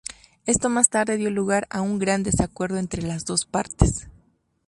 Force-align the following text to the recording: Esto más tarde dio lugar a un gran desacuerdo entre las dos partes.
Esto 0.47 0.67
más 0.71 0.89
tarde 0.89 1.15
dio 1.17 1.29
lugar 1.29 1.67
a 1.69 1.81
un 1.81 1.99
gran 1.99 2.23
desacuerdo 2.23 2.79
entre 2.79 3.03
las 3.03 3.23
dos 3.23 3.45
partes. 3.45 4.07